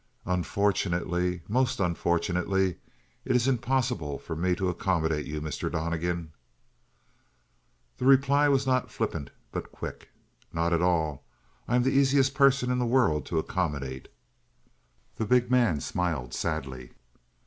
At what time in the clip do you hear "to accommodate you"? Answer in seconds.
4.55-5.39